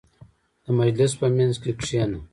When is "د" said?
0.65-0.67